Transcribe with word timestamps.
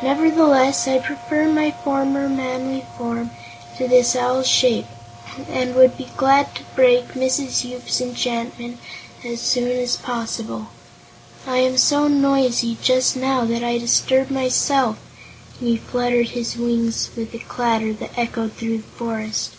Nevertheless, 0.00 0.88
I 0.88 0.98
prefer 1.00 1.46
my 1.52 1.70
former 1.70 2.30
manly 2.30 2.86
form 2.96 3.32
to 3.76 3.86
this 3.86 4.16
owl's 4.16 4.48
shape 4.48 4.86
and 5.50 5.74
would 5.74 5.98
be 5.98 6.08
glad 6.16 6.54
to 6.54 6.62
break 6.74 7.08
Mrs. 7.12 7.62
Yoop's 7.62 8.00
enchantment 8.00 8.78
as 9.22 9.42
soon 9.42 9.70
as 9.70 9.98
possible. 9.98 10.68
I 11.46 11.58
am 11.58 11.76
so 11.76 12.08
noisy, 12.08 12.78
just 12.82 13.16
now, 13.16 13.44
that 13.44 13.62
I 13.62 13.76
disturb 13.76 14.30
myself," 14.30 14.96
and 15.60 15.68
he 15.68 15.76
fluttered 15.76 16.30
his 16.30 16.56
wings 16.56 17.10
with 17.14 17.34
a 17.34 17.38
clatter 17.40 17.92
that 17.92 18.16
echoed 18.16 18.54
throughout 18.54 18.78
the 18.80 18.96
forest. 18.96 19.50